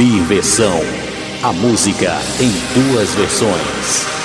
Biversão. 0.00 0.80
A 1.42 1.52
música 1.52 2.16
em 2.40 2.50
duas 2.72 3.14
versões. 3.14 4.19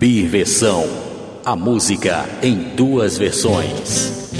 Birversão. 0.00 0.88
A 1.44 1.54
música 1.54 2.26
em 2.42 2.74
duas 2.74 3.18
versões. 3.18 4.30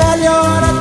Melhor 0.00 0.64
a 0.64 0.80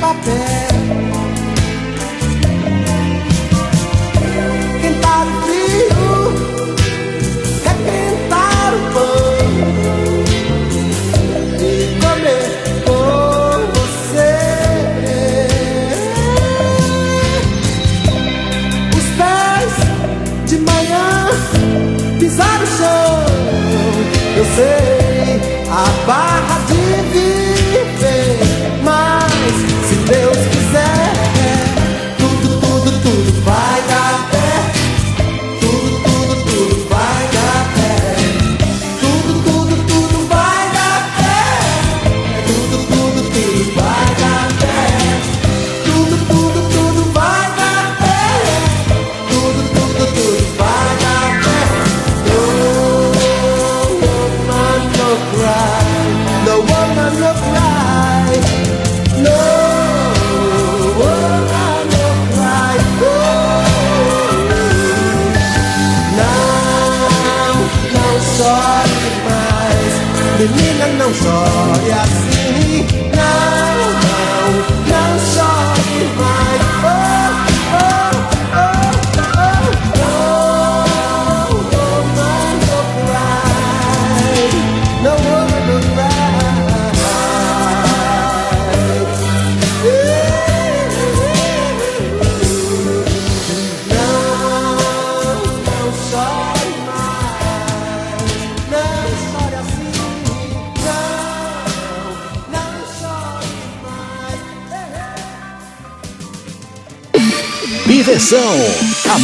papel. 0.00 0.69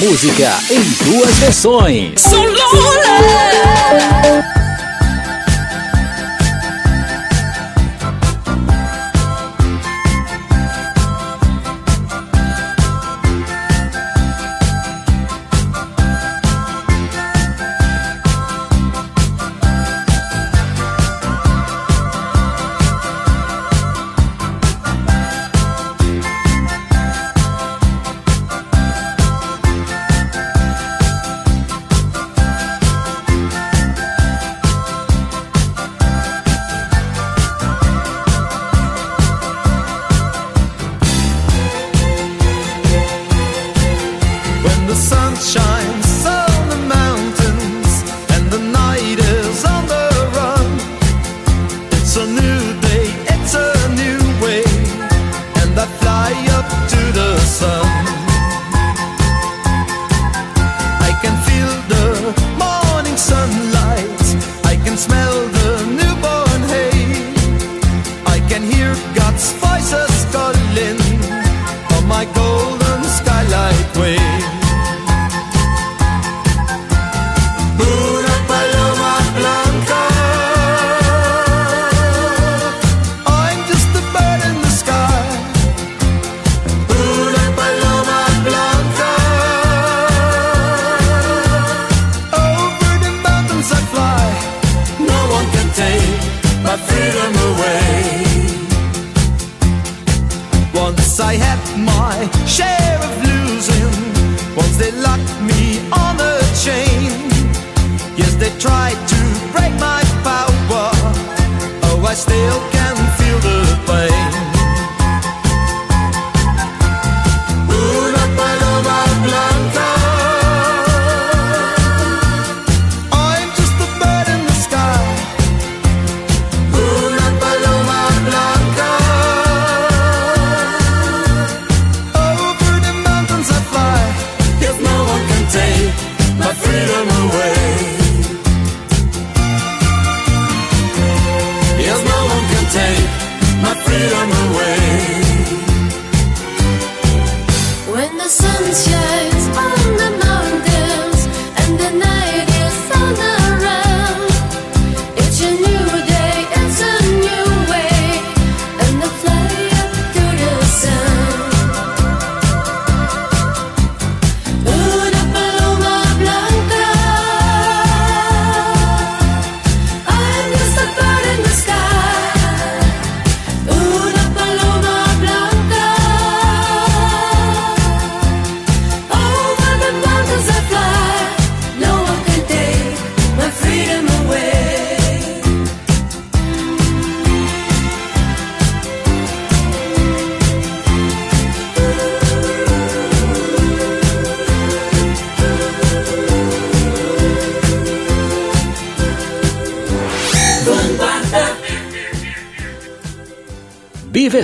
Música 0.07 0.57
em 0.71 0.83
duas 1.05 1.37
versões. 1.39 2.23
When 2.27 2.55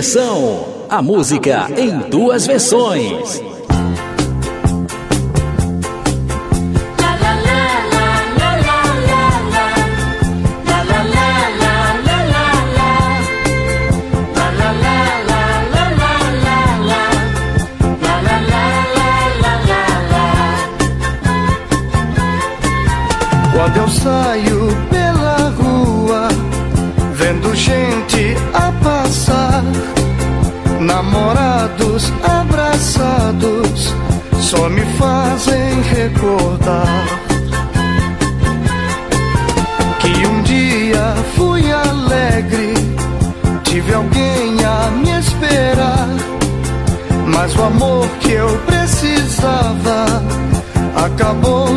diversão. 0.03 0.65
A 0.89 1.01
música 1.01 1.67
em 1.77 2.09
duas 2.09 2.45
versões. 2.45 3.52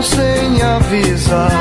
sem 0.07 0.63
avisar. 0.63 1.56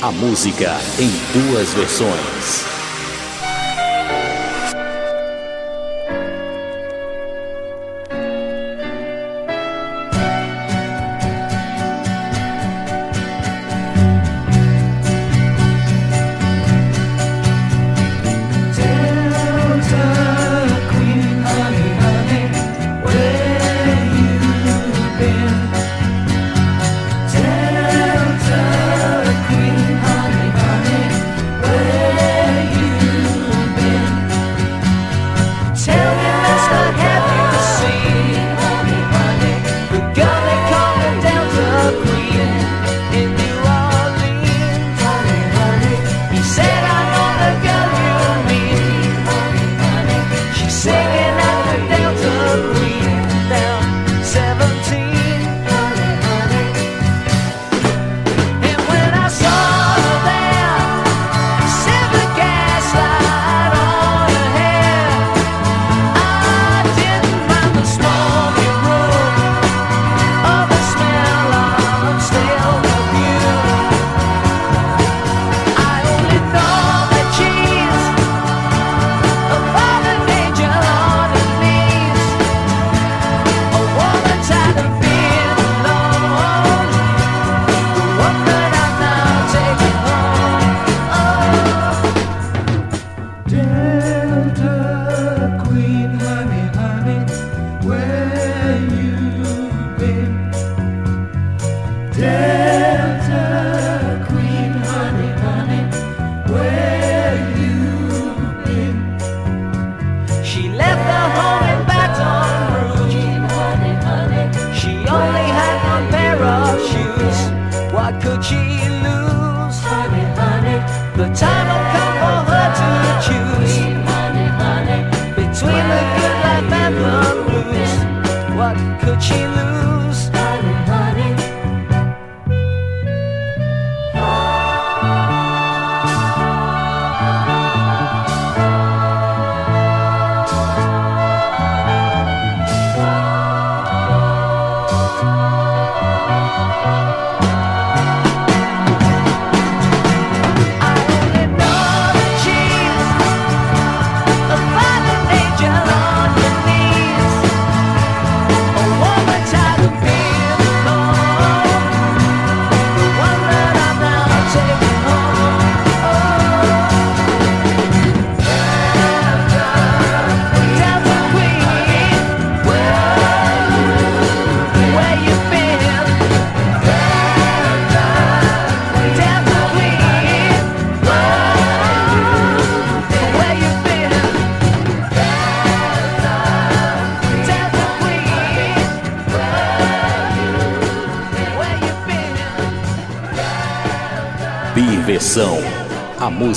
A 0.00 0.12
música 0.12 0.76
em 1.00 1.10
duas 1.32 1.74
versões. 1.74 2.67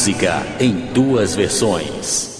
Música 0.01 0.43
em 0.59 0.71
duas 0.93 1.35
versões. 1.35 2.30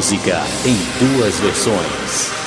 Música 0.00 0.42
em 0.64 0.78
duas 0.98 1.38
versões. 1.40 2.39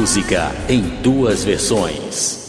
música 0.00 0.50
em 0.66 0.80
duas 1.02 1.44
versões. 1.44 2.39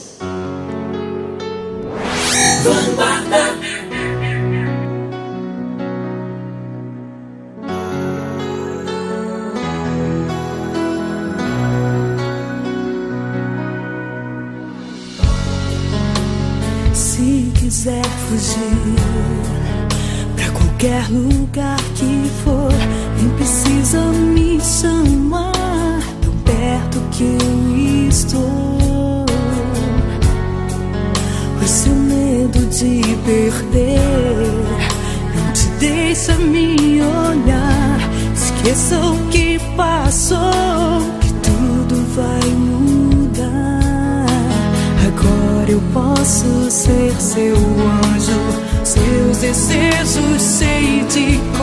posso 46.32 46.72
ser 46.72 47.12
seu 47.20 47.56
anjo, 47.56 48.86
seus 48.86 49.38
desejos 49.40 50.42
sei 50.42 51.04
de 51.10 51.38
cor. 51.58 51.61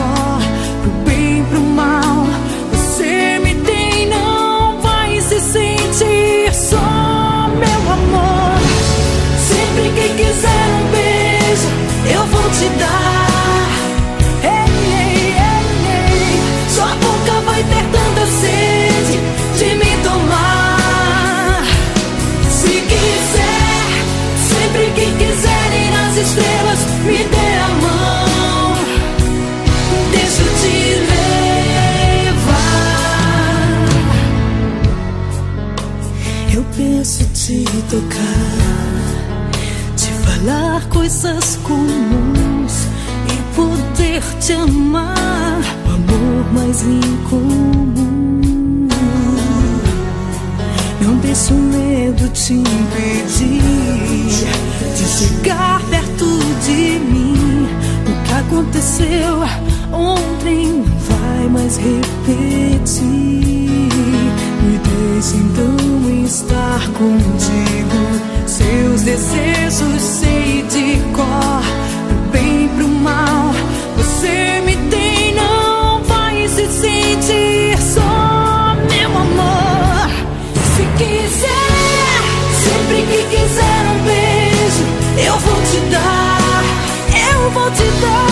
coisas 40.99 41.57
comuns 41.63 42.87
e 43.31 43.55
poder 43.55 44.21
te 44.41 44.51
amar, 44.51 45.61
o 45.85 45.91
amor 45.91 46.53
mais 46.53 46.81
incomum. 46.81 48.41
Não 51.01 51.15
deixe 51.19 51.53
o 51.53 51.55
medo 51.55 52.27
te 52.33 52.55
impedir 52.55 53.61
de 54.97 55.05
chegar 55.05 55.81
perto 55.89 56.25
de 56.65 56.99
mim. 56.99 57.65
O 58.05 58.23
que 58.25 58.33
aconteceu 58.33 59.39
ontem 59.93 60.67
não 60.67 60.83
vai 60.83 61.47
mais 61.47 61.77
repetir. 61.77 62.99
Me 64.63 64.77
deixe 64.83 65.37
então 65.37 66.25
estar 66.25 66.81
contigo, 66.89 68.01
seus 68.45 69.01
desejos 69.03 69.98
Pro 70.89 70.97
do 70.97 72.31
bem 72.31 72.67
pro 72.69 72.87
mal. 72.87 73.53
Você 73.97 74.59
me 74.65 74.75
tem, 74.89 75.35
não 75.35 76.01
vai 76.03 76.47
se 76.47 76.65
sentir 76.67 77.77
só, 77.77 78.75
meu 78.89 79.09
amor. 79.09 80.09
Se 80.75 80.83
quiser, 80.97 82.21
sempre 82.63 83.03
que 83.03 83.23
quiser 83.35 83.81
um 83.91 84.03
beijo, 84.03 84.83
eu 85.27 85.37
vou 85.37 85.61
te 85.61 85.79
dar, 85.91 86.63
eu 87.33 87.51
vou 87.51 87.69
te 87.69 88.01
dar. 88.01 88.28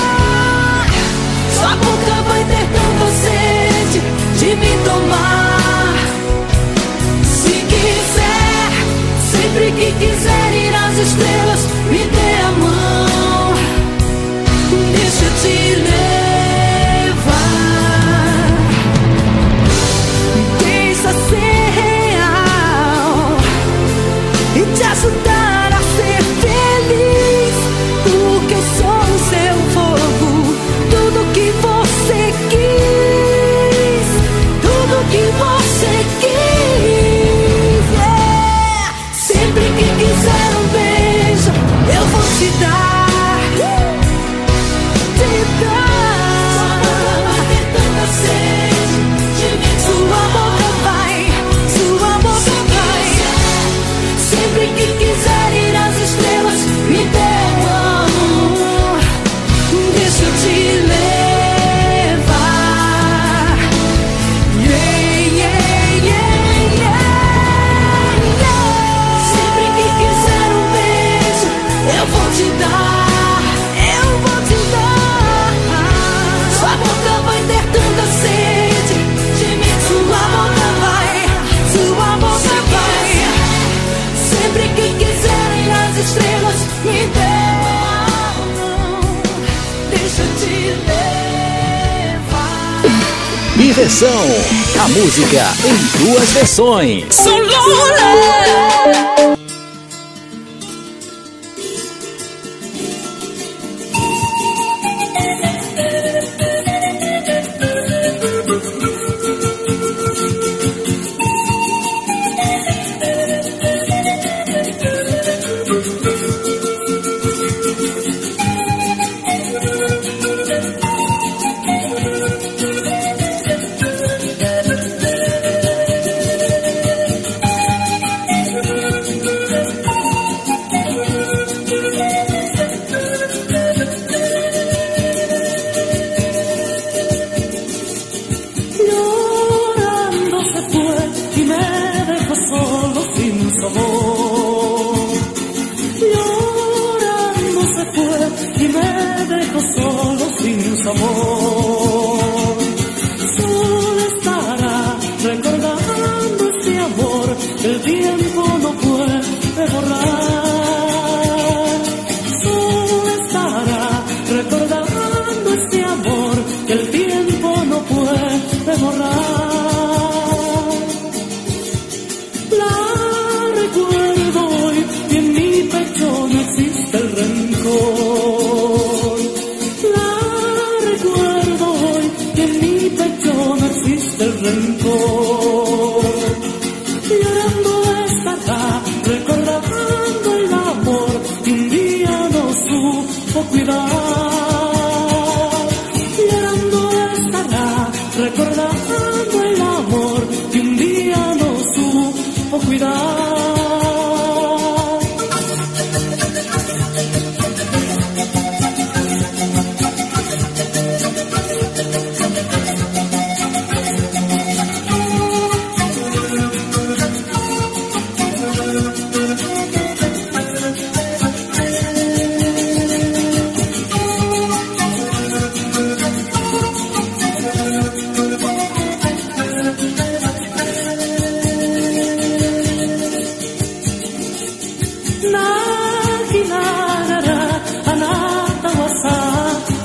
música 95.28 95.54
em 95.66 96.06
duas 96.06 96.30
versões. 96.30 97.16
So. 97.16 99.16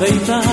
afeitar. 0.02 0.51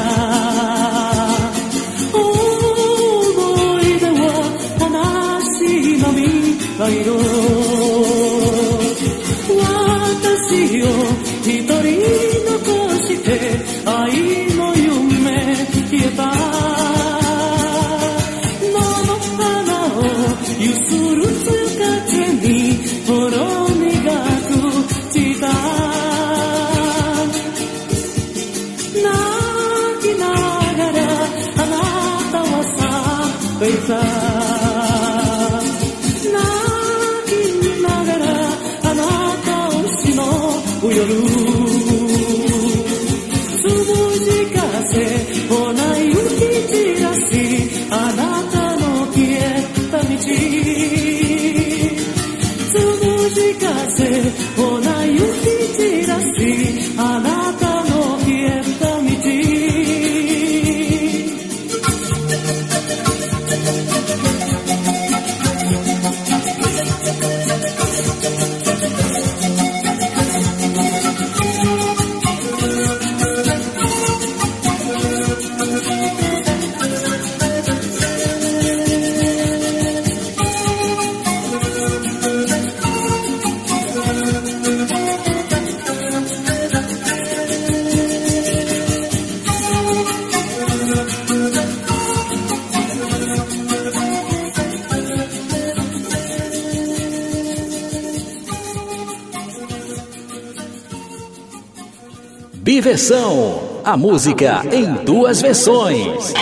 Biversão, 102.72 103.82
a 103.84 103.98
música 103.98 104.62
em 104.72 105.04
duas 105.04 105.42
versões. 105.42 106.36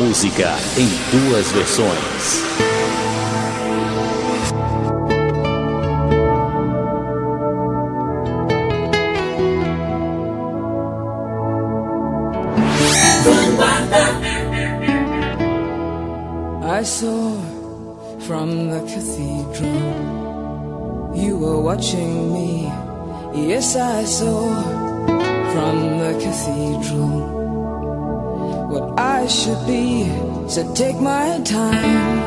Música 0.00 0.56
em 0.78 0.88
duas 1.10 1.52
versões. 1.52 2.40
I 16.62 16.82
saw 16.82 17.36
from 18.20 18.70
the 18.70 18.80
cathedral 18.86 20.30
you 21.14 21.36
were 21.36 21.60
watching 21.60 22.32
me. 22.32 22.72
Yes, 23.34 23.76
I 23.76 24.04
saw 24.04 24.48
from 25.52 25.98
the 25.98 26.14
cathedral 26.18 27.39
what 28.70 28.98
I 28.98 29.26
should 29.26 29.66
be. 29.66 30.06
So 30.48 30.62
take 30.74 31.00
my 31.00 31.40
time 31.44 32.18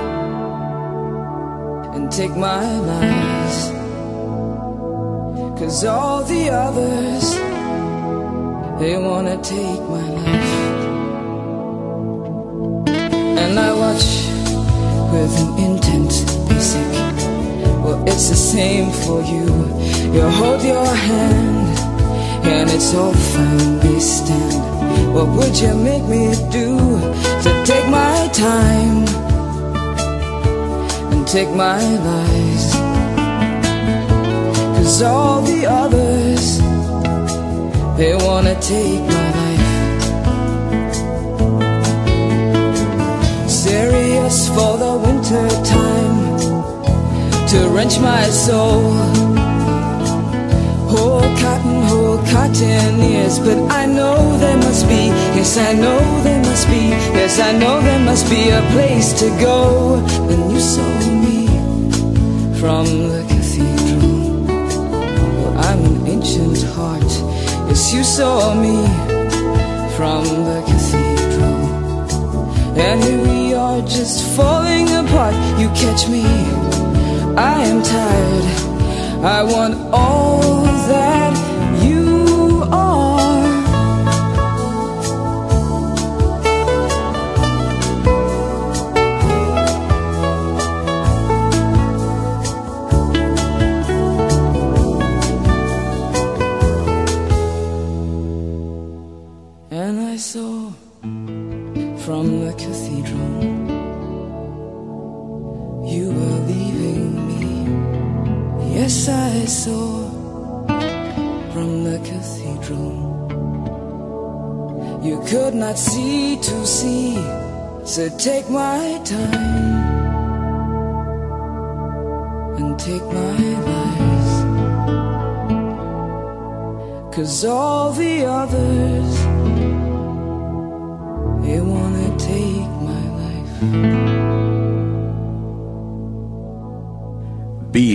and 1.96 2.12
take 2.12 2.36
my 2.36 2.64
lies. 2.90 3.58
Cause 5.58 5.86
all 5.86 6.24
the 6.24 6.50
others, 6.50 7.26
they 8.82 8.98
wanna 8.98 9.38
take 9.42 9.82
my 9.96 10.08
life. 10.20 10.54
And 13.42 13.58
I 13.58 13.72
watch 13.84 14.08
with 15.14 15.34
an 15.44 15.52
intent 15.68 16.12
basic. 16.50 16.92
Well, 17.84 18.04
it's 18.06 18.28
the 18.30 18.36
same 18.36 18.92
for 19.06 19.22
you. 19.22 19.48
You 20.14 20.24
hold 20.40 20.62
your 20.62 20.86
hand, 20.86 21.78
and 22.46 22.70
it's 22.70 22.94
all 22.94 23.14
fine, 23.14 23.80
we 23.80 24.00
stand. 24.00 24.73
What 25.14 25.28
would 25.38 25.56
you 25.60 25.74
make 25.76 26.04
me 26.04 26.34
do 26.52 26.78
to 27.44 27.64
take 27.66 27.88
my 27.90 28.30
time 28.34 29.06
and 31.14 31.28
take 31.28 31.50
my 31.50 31.82
lies? 32.08 32.66
Cause 34.76 35.02
all 35.02 35.42
the 35.42 35.66
others, 35.66 36.60
they 37.98 38.16
wanna 38.26 38.56
take 38.60 39.02
my 39.02 39.28
life. 39.40 39.70
Serious 43.50 44.48
for 44.50 44.78
the 44.84 44.94
winter 45.06 45.48
time 45.64 46.14
to 47.50 47.70
wrench 47.70 48.00
my 48.00 48.24
soul. 48.30 49.23
Whole 50.94 51.22
cotton, 51.42 51.82
whole 51.90 52.20
cotton 52.32 53.02
ears, 53.02 53.40
but 53.40 53.58
I 53.72 53.88
know 53.88 54.38
there 54.38 54.58
must 54.58 54.88
be, 54.88 55.08
yes, 55.34 55.58
I 55.58 55.74
know 55.74 56.00
there 56.22 56.40
must 56.44 56.68
be, 56.68 56.90
yes, 57.18 57.40
I 57.40 57.52
know 57.52 57.82
there 57.82 58.00
must 58.06 58.30
be 58.30 58.50
a 58.50 58.62
place 58.74 59.12
to 59.20 59.28
go. 59.42 59.98
When 60.28 60.52
you 60.52 60.60
saw 60.60 60.94
me 61.26 61.48
from 62.60 62.86
the 63.12 63.26
cathedral, 63.28 64.46
well, 64.46 65.58
I'm 65.58 65.84
an 65.84 66.08
ancient 66.08 66.62
heart, 66.76 67.12
yes, 67.68 67.92
you 67.92 68.04
saw 68.04 68.54
me 68.54 68.76
from 69.98 70.24
the 70.48 70.62
cathedral. 70.68 71.64
And 72.78 73.04
here 73.04 73.22
we 73.30 73.54
are 73.56 73.82
just 73.82 74.36
falling 74.36 74.88
apart. 75.02 75.34
You 75.60 75.70
catch 75.70 76.08
me, 76.08 76.24
I 77.36 77.64
am 77.66 77.82
tired. 77.82 78.46
I 79.24 79.42
want 79.42 79.76
all 79.94 80.63
that 80.88 81.23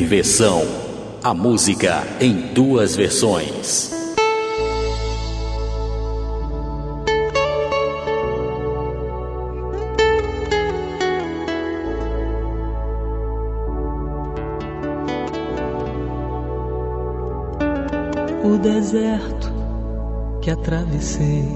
Diversão. 0.09 0.63
A 1.23 1.35
música 1.35 2.03
em 2.19 2.55
duas 2.55 2.97
versões. 2.97 3.93
O 18.43 18.57
deserto 18.57 19.53
que 20.41 20.51
atravessei, 20.51 21.47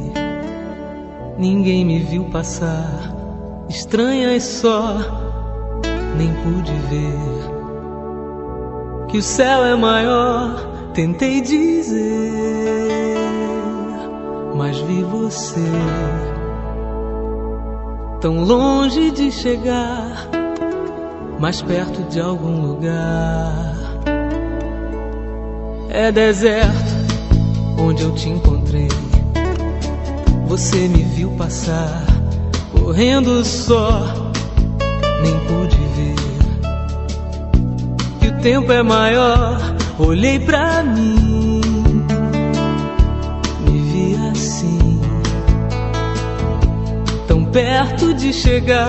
ninguém 1.38 1.86
me 1.86 2.00
viu 2.00 2.24
passar, 2.24 3.16
estranha 3.70 4.36
e 4.36 4.40
só, 4.42 4.98
nem 6.18 6.30
pude 6.34 6.72
ver 6.90 7.51
que 9.12 9.18
o 9.18 9.22
céu 9.22 9.62
é 9.62 9.76
maior. 9.76 10.72
Tentei 10.94 11.42
dizer, 11.42 12.32
mas 14.54 14.78
vi 14.78 15.02
você 15.02 15.60
tão 18.20 18.42
longe 18.44 19.10
de 19.10 19.30
chegar, 19.30 20.28
mais 21.38 21.60
perto 21.60 22.02
de 22.04 22.20
algum 22.20 22.62
lugar. 22.62 23.74
É 25.90 26.10
deserto 26.10 26.94
onde 27.78 28.02
eu 28.02 28.14
te 28.14 28.30
encontrei. 28.30 28.88
Você 30.46 30.88
me 30.88 31.02
viu 31.02 31.30
passar, 31.32 32.02
correndo 32.72 33.44
só, 33.44 34.04
nem 35.22 35.38
pude 35.46 35.81
tempo 38.42 38.72
é 38.72 38.82
maior, 38.82 39.56
olhei 40.00 40.40
pra 40.40 40.82
mim, 40.82 41.60
me 43.60 43.78
vi 43.78 44.16
assim, 44.32 45.00
tão 47.28 47.44
perto 47.44 48.12
de 48.12 48.32
chegar, 48.32 48.88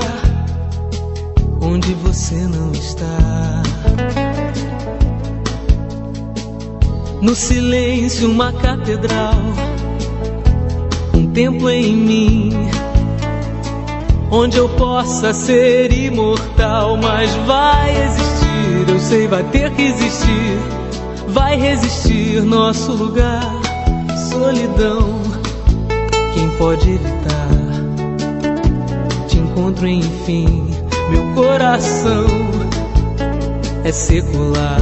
onde 1.62 1.94
você 1.94 2.48
não 2.48 2.72
está. 2.72 3.62
No 7.22 7.36
silêncio, 7.36 8.32
uma 8.32 8.52
catedral, 8.54 9.36
um 11.14 11.28
templo 11.28 11.70
em 11.70 11.96
mim, 11.96 12.50
onde 14.32 14.58
eu 14.58 14.68
possa 14.70 15.32
ser 15.32 15.94
imortal. 15.94 16.98
Mas 16.98 17.34
vai 17.46 18.04
existir, 18.04 18.33
eu 18.92 19.00
sei, 19.00 19.28
vai 19.28 19.44
ter 19.44 19.70
que 19.72 19.82
existir, 19.82 20.60
vai 21.28 21.56
resistir 21.56 22.42
nosso 22.42 22.92
lugar. 22.92 23.52
Solidão, 24.30 25.22
quem 26.34 26.50
pode 26.58 26.90
evitar? 26.90 27.50
Te 29.28 29.38
encontro 29.38 29.88
enfim, 29.88 30.70
meu 31.10 31.34
coração 31.34 32.26
é 33.84 33.92
secular. 33.92 34.82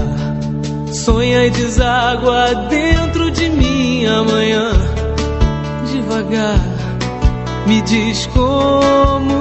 Sonha 0.91 1.45
e 1.45 1.49
deságua 1.49 2.53
dentro 2.69 3.31
de 3.31 3.49
mim 3.49 4.05
amanhã. 4.05 4.71
Devagar, 5.91 6.59
me 7.65 7.81
diz 7.81 8.27
como 8.27 9.40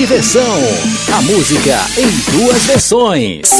Diversão, 0.00 0.58
a 1.14 1.20
música 1.20 1.78
em 1.98 2.08
duas 2.32 2.62
versões. 2.62 3.50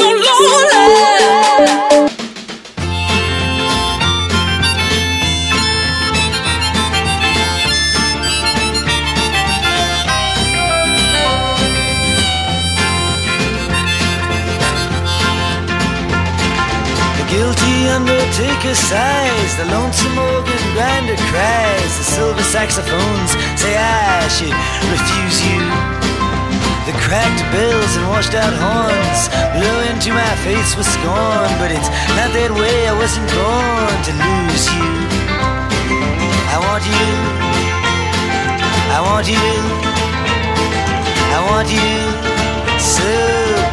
Guilty 17.29 17.89
undertaker 17.95 18.75
sighs, 18.75 19.57
the 19.57 19.65
lonesome 19.67 20.19
organ 20.19 20.57
grinder 20.73 21.17
cries, 21.31 21.99
the 21.99 22.05
silver 22.05 22.43
saxophones 22.45 23.31
say 23.57 23.77
I 23.77 24.27
should 24.29 24.55
refuse 24.91 25.45
you. 25.45 26.00
The 26.91 26.99
cracked 26.99 27.41
bells 27.53 27.95
and 27.95 28.09
washed 28.09 28.35
out 28.35 28.53
horns 28.53 29.29
blew 29.55 29.79
into 29.91 30.11
my 30.11 30.35
face 30.43 30.75
with 30.75 30.87
scorn, 30.91 31.51
but 31.63 31.71
it's 31.71 31.87
not 32.19 32.35
that 32.35 32.51
way, 32.51 32.89
I 32.89 32.95
wasn't 32.99 33.31
born 33.31 33.95
to 34.07 34.13
lose 34.19 34.67
you. 34.75 34.91
I 36.51 36.59
want 36.59 36.83
you, 36.91 37.07
I 38.91 38.99
want 39.07 39.31
you, 39.31 39.39
I 41.31 41.41
want 41.47 41.71
you 41.71 41.95
so 42.83 43.07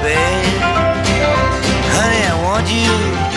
bad. 0.05 0.45
Honey, 1.97 2.22
I 2.22 2.36
want 2.45 2.70
you. 2.70 3.36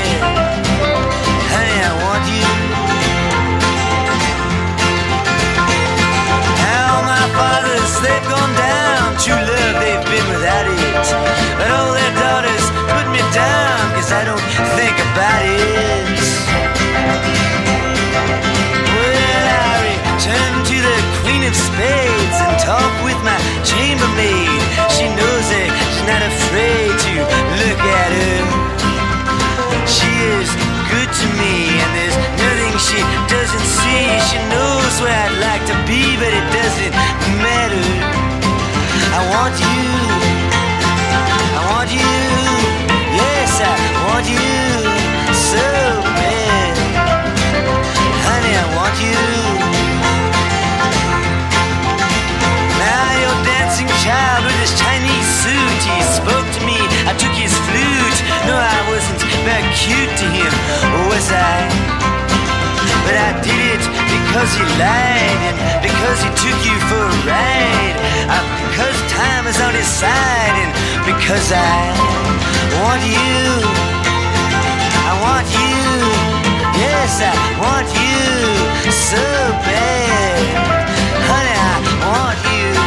True 9.21 9.35
love, 9.35 9.75
they've 9.77 10.01
been 10.09 10.27
without 10.33 10.65
it. 10.65 11.05
And 11.61 11.69
all 11.77 11.93
their 11.93 12.13
daughters 12.17 12.65
put 12.89 13.05
me 13.13 13.21
down, 13.29 13.93
cause 13.93 14.11
I 14.11 14.25
don't 14.25 14.41
think 14.73 14.97
about 14.97 15.43
it. 15.45 16.17
Well, 18.89 19.45
I 19.61 19.77
return 19.93 20.53
to 20.65 20.77
the 20.81 20.97
Queen 21.21 21.45
of 21.45 21.53
Spades 21.53 22.37
and 22.41 22.57
talk 22.65 22.93
with 23.05 23.19
my 23.21 23.37
chambermaid. 23.61 24.57
She 24.89 25.05
knows 25.05 25.47
it, 25.53 25.69
she's 25.69 26.07
not 26.09 26.25
afraid 26.25 26.40
want 44.21 44.29
you 44.29 45.33
so 45.33 45.65
bad. 46.13 46.73
Honey, 48.21 48.53
I 48.53 48.65
want 48.77 48.95
you. 49.01 49.17
Now 52.77 53.07
your 53.17 53.37
dancing 53.41 53.89
child 54.05 54.45
with 54.45 54.57
his 54.61 54.77
Chinese 54.77 55.25
suit, 55.41 55.81
he 55.89 55.97
spoke 56.05 56.45
to 56.53 56.61
me. 56.69 56.77
I 57.09 57.17
took 57.17 57.33
his 57.33 57.53
flute. 57.65 58.19
No, 58.45 58.53
I 58.53 58.77
wasn't 58.93 59.25
very 59.41 59.65
cute 59.73 60.13
to 60.21 60.27
him, 60.29 60.53
was 61.09 61.27
I? 61.33 61.65
But 63.01 63.17
I 63.17 63.41
did 63.41 63.57
it 63.73 63.83
because 64.05 64.53
he 64.53 64.63
lied 64.77 65.41
and 65.49 65.57
because 65.81 66.21
he 66.21 66.29
took 66.37 66.59
you 66.61 66.77
for 66.93 67.01
a 67.09 67.17
ride. 67.25 67.97
I, 68.29 68.37
because 68.69 68.97
time 69.09 69.47
is 69.49 69.57
on 69.57 69.73
his 69.73 69.89
side 69.89 70.55
and 70.61 70.71
because 71.09 71.49
I 71.49 71.89
want 72.77 73.01
you. 73.01 74.00
I 75.11 75.19
want 75.19 75.47
you. 75.51 75.75
Yes, 76.79 77.19
I 77.19 77.35
want 77.59 77.87
you 77.99 78.91
so 78.91 79.19
bad. 79.67 80.39
Honey, 81.27 81.55
I 81.59 82.07
want 82.07 82.39
you. 82.47 82.80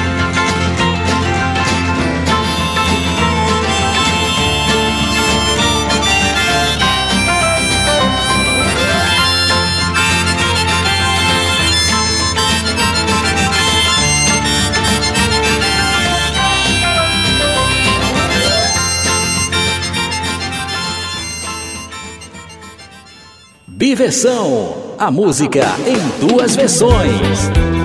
Diversão. 23.94 24.74
A 24.98 25.08
música 25.08 25.64
em 25.86 26.26
duas 26.26 26.56
versões. 26.56 27.83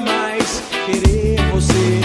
mais 0.00 0.62
querer 0.86 1.40
você. 1.52 2.00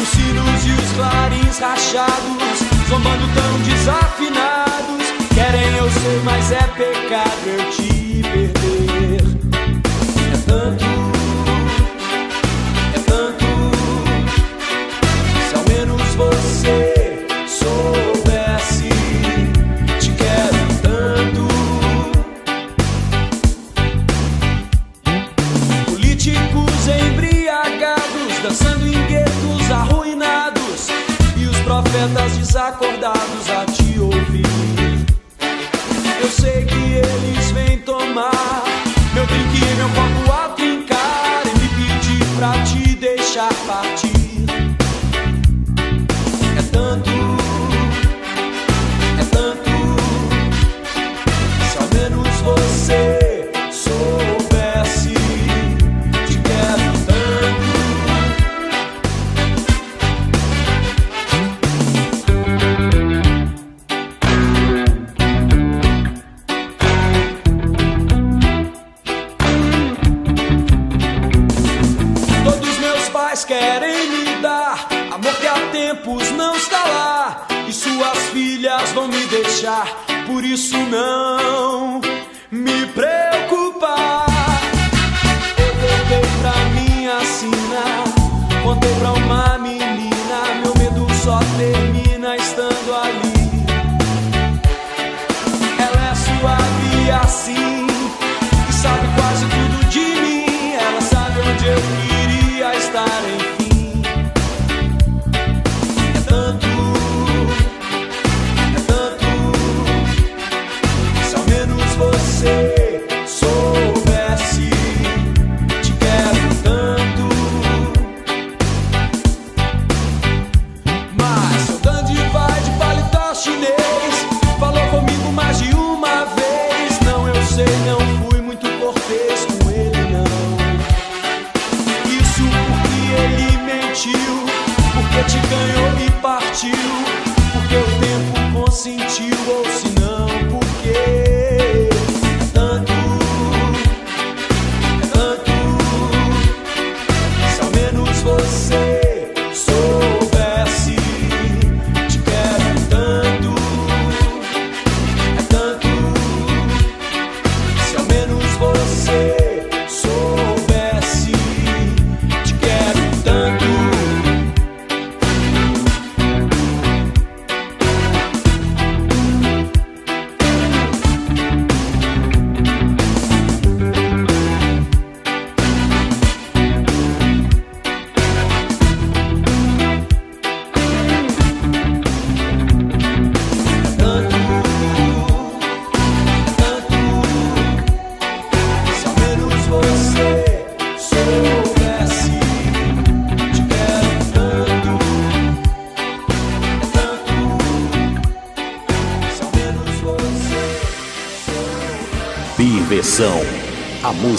Os 0.00 0.08
sinos 0.08 0.66
e 0.66 0.72
os 0.72 0.92
clarins 0.96 1.58
rachados, 1.58 2.58
zombando 2.88 3.28
tão 3.34 3.58
desafinados. 3.62 5.06
Querem 5.34 5.76
eu 5.76 5.90
sei, 5.90 6.20
mas 6.24 6.52
é 6.52 6.62
pecado 6.76 7.46
eu 7.46 7.70
te 7.70 7.89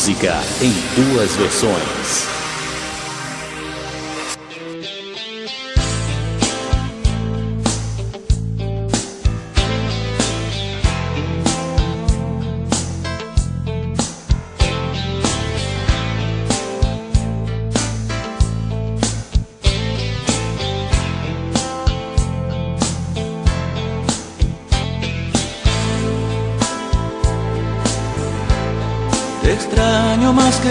música 0.01 0.41
em 0.63 0.73
duas 0.95 1.35
versões. 1.35 1.90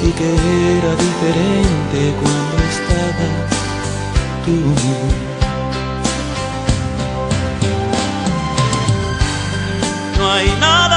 sí 0.00 0.12
que 0.12 0.28
era 0.78 0.92
diferente 1.06 2.14
cuando 2.20 2.56
estabas 2.74 3.50
tú. 4.44 4.56
No 10.18 10.32
hay 10.32 10.48
nada. 10.58 10.89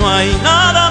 No 0.00 0.10
hay 0.10 0.36
nada 0.42 0.83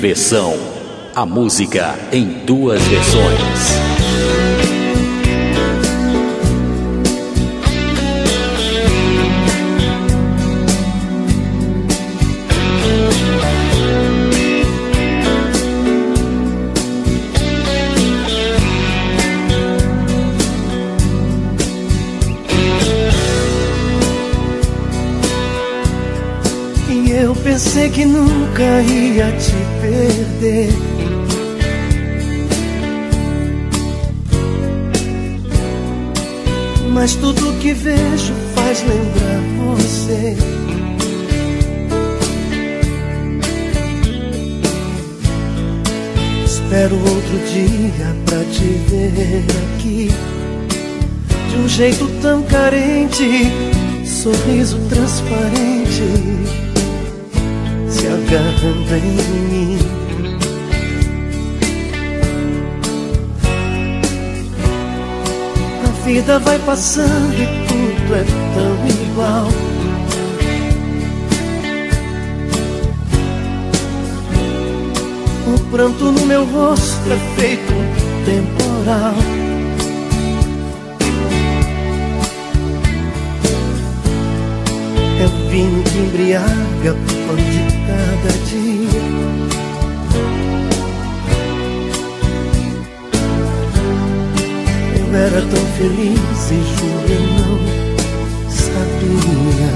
Diversão. 0.00 0.54
A 1.14 1.26
música 1.26 1.94
em 2.10 2.26
duas 2.46 2.80
versões. 2.84 3.20
E 26.88 27.10
eu 27.10 27.34
Pensei 27.60 27.90
que 27.90 28.04
nunca 28.04 28.80
ia 28.82 29.32
te 29.32 29.59
perder. 30.00 30.70
Mas 36.92 37.14
tudo 37.14 37.58
que 37.60 37.72
vejo 37.72 38.34
faz 38.54 38.82
lembrar 38.82 39.40
você. 39.76 40.36
Espero 46.44 46.94
outro 46.96 47.38
dia 47.52 48.16
pra 48.26 48.38
te 48.44 48.64
ver 48.88 49.44
aqui. 49.74 50.10
De 51.50 51.56
um 51.56 51.68
jeito 51.68 52.08
tão 52.22 52.42
carente, 52.44 53.50
sorriso 54.04 54.78
transparente 54.88 56.60
se 58.00 58.06
agarrando 58.06 58.94
em 58.94 59.48
mim. 59.50 59.89
Vida 66.12 66.40
vai 66.40 66.58
passando 66.58 67.32
e 67.34 67.46
tudo 67.68 68.16
é 68.16 68.24
tão 68.54 68.74
igual. 68.88 69.46
O 75.46 75.70
pranto 75.70 76.10
no 76.10 76.26
meu 76.26 76.44
rosto 76.46 77.12
é 77.12 77.40
feito 77.40 77.72
temporal. 78.24 79.14
É 85.20 85.48
vinho 85.48 85.84
que 85.84 85.98
embriaga 85.98 86.92
o 86.92 87.26
pão 87.26 87.36
de 87.36 87.62
cada 87.86 88.32
dia. 88.46 89.59
Eu 95.12 95.16
era 95.16 95.42
tão 95.42 95.66
feliz 95.76 96.50
e 96.52 96.62
juro 96.78 97.08
eu 97.08 97.20
não 97.20 98.48
sabia. 98.48 99.72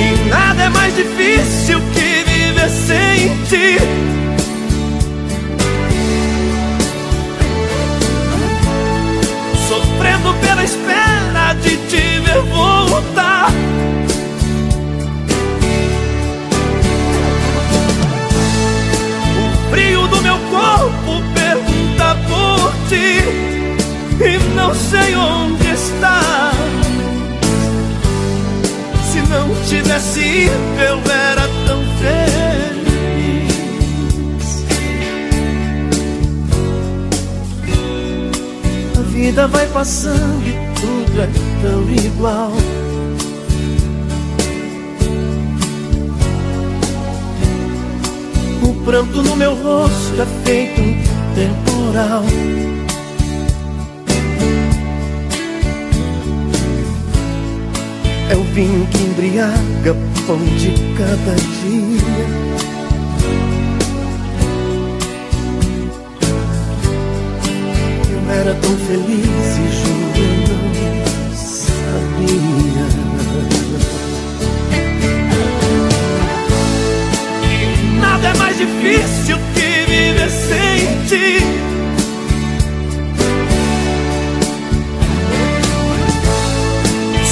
E 0.00 0.28
nada 0.28 0.62
é 0.64 0.68
mais 0.68 0.96
difícil 0.96 1.80
que 1.94 2.24
viver 2.28 2.70
sem 2.70 3.28
ti. 3.44 3.78
Sofrendo 9.68 10.34
pela 10.40 10.64
espera 10.64 11.52
de 11.62 11.76
te 11.86 12.18
ver 12.18 12.42
voltar. 12.50 13.52
Corpo 20.50 21.22
pergunta 21.34 22.16
por 22.28 22.72
ti. 22.88 23.22
E 24.20 24.38
não 24.54 24.74
sei 24.74 25.14
onde 25.14 25.70
está. 25.70 26.52
Se 29.12 29.20
não 29.28 29.48
tivesse 29.66 30.20
ido, 30.20 30.80
eu 30.80 31.12
era 31.12 31.48
tão 31.66 31.82
feliz. 32.00 32.68
A 38.98 39.02
vida 39.10 39.46
vai 39.48 39.66
passando 39.68 40.46
e 40.46 40.52
tudo 40.80 41.22
é 41.22 41.28
tão 41.62 41.82
igual. 42.04 42.52
Pranto 48.88 49.22
no 49.22 49.36
meu 49.36 49.54
rosto 49.54 50.14
é 50.18 50.24
feito 50.46 50.80
um 50.80 50.94
temporal. 51.34 52.24
É 58.30 58.34
o 58.34 58.42
vinho 58.54 58.86
que 58.86 59.02
embriaga 59.04 59.94
pão 60.26 60.38
de 60.56 60.70
cada 60.96 61.34
dia. 61.34 62.00
Eu 68.10 68.20
era 68.40 68.54
tão 68.54 68.74
feliz 68.86 69.58
e 69.58 69.68
juro 69.82 70.16
eu 70.16 70.94
não 70.96 71.36
sabia. 71.36 72.77
Difícil 78.58 79.38
que 79.54 79.86
viver 79.86 80.28
sem 80.28 81.06
ti. 81.06 81.38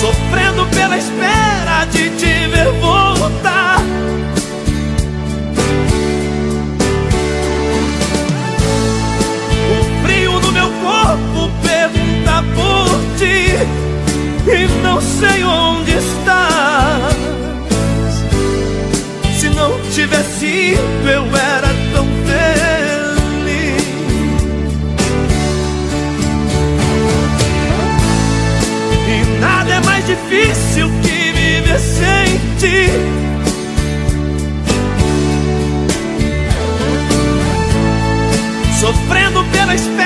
Sofrendo 0.00 0.66
pela 0.66 0.96
espera 0.96 1.84
de 1.90 2.10
te 2.10 2.46
ver 2.46 2.70
voltar. 2.80 3.80
O 9.68 10.04
frio 10.06 10.40
no 10.40 10.52
meu 10.52 10.70
corpo 10.84 11.50
pergunta 11.62 12.44
por 12.54 12.88
ti. 13.18 13.58
E 14.48 14.82
não 14.82 15.00
sei 15.00 15.42
onde 15.42 15.90
estás. 15.90 17.15
Tivesse 19.96 20.44
ido, 20.44 21.08
eu 21.08 21.24
era 21.24 21.68
tão 21.94 22.06
feliz. 22.26 23.82
E 29.08 29.40
nada 29.40 29.72
é 29.72 29.80
mais 29.80 30.04
difícil 30.06 30.90
que 31.00 31.32
viver 31.32 31.78
sem 31.80 32.38
ti. 32.58 32.90
Sofrendo 38.78 39.42
pela 39.44 39.74
espera 39.74 40.05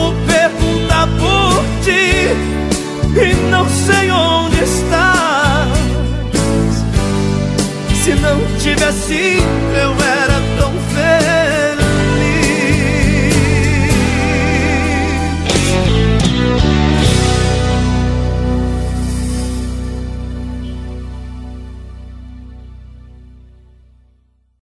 corpo 0.00 0.14
pergunta 0.26 1.08
por 1.18 1.64
ti 1.84 2.28
e 3.20 3.34
não 3.50 3.68
sei 3.68 4.10
onde 4.10 4.62
estás. 4.62 5.68
Se 8.02 8.14
não 8.14 8.40
tivesse 8.58 9.38
eu 9.74 9.94